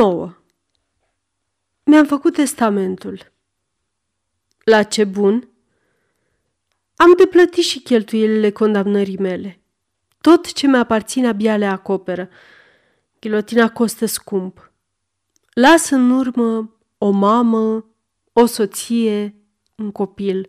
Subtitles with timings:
[0.00, 0.34] 9.
[1.84, 3.32] Mi-am făcut testamentul.
[4.64, 5.48] La ce bun?
[6.96, 9.60] Am de plătit și cheltuielile condamnării mele.
[10.20, 12.28] Tot ce mi-aparține abia le acoperă.
[13.18, 14.72] Ghilotina costă scump.
[15.52, 17.86] Las în urmă o mamă,
[18.32, 19.34] o soție,
[19.76, 20.48] un copil,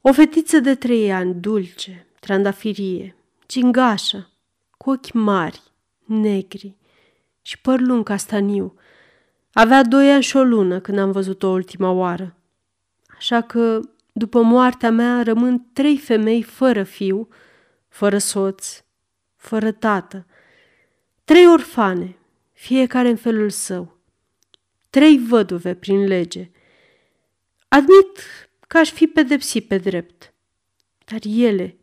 [0.00, 3.16] o fetiță de trei ani, dulce, trandafirie,
[3.46, 4.30] gingașă,
[4.76, 5.62] cu ochi mari,
[6.04, 6.77] negri
[7.48, 8.74] și păr lung castaniu.
[9.52, 12.36] Avea doi ani și o lună când am văzut-o ultima oară.
[13.16, 13.80] Așa că,
[14.12, 17.28] după moartea mea, rămân trei femei fără fiu,
[17.88, 18.82] fără soț,
[19.36, 20.26] fără tată,
[21.24, 22.16] trei orfane,
[22.52, 23.98] fiecare în felul său,
[24.90, 26.50] trei văduve prin lege.
[27.68, 28.22] Admit
[28.66, 30.34] că aș fi pedepsit pe drept,
[31.04, 31.76] dar ele,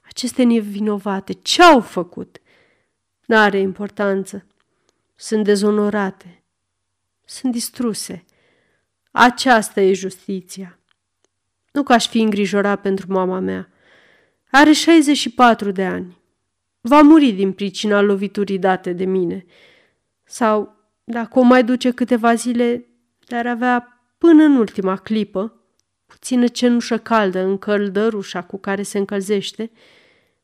[0.00, 2.38] aceste nevinovate, ce-au făcut?
[3.26, 4.44] N-are importanță.
[5.20, 6.42] Sunt dezonorate.
[7.24, 8.24] Sunt distruse.
[9.10, 10.78] Aceasta e justiția.
[11.72, 13.68] Nu că aș fi îngrijorat pentru mama mea.
[14.50, 16.18] Are 64 de ani.
[16.80, 19.44] Va muri din pricina loviturii date de mine.
[20.24, 22.88] Sau, dacă o mai duce câteva zile,
[23.26, 25.60] dar avea până în ultima clipă,
[26.06, 29.70] puțină cenușă caldă în căldărușa cu care se încălzește,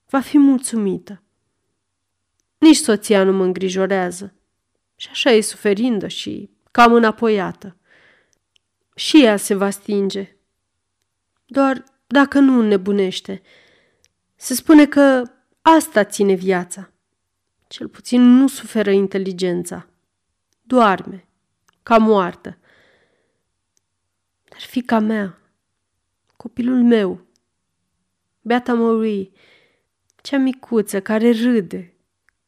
[0.08, 1.22] va fi mulțumită.
[2.58, 4.35] Nici soția nu mă îngrijorează.
[4.96, 7.76] Și așa e suferindă și cam înapoiată.
[8.94, 10.36] Și ea se va stinge.
[11.46, 13.42] Doar dacă nu înnebunește.
[14.36, 15.22] Se spune că
[15.62, 16.90] asta ține viața.
[17.68, 19.86] Cel puțin nu suferă inteligența.
[20.62, 21.28] Doarme,
[21.82, 22.58] ca moartă.
[24.48, 25.38] Dar fica mea,
[26.36, 27.26] copilul meu,
[28.40, 29.30] Beata Marie,
[30.22, 31.94] cea micuță care râde,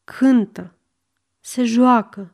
[0.03, 0.75] cântă,
[1.39, 2.33] se joacă,